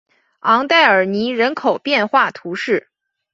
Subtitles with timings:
[0.39, 2.89] 昂代尔尼人口变化图示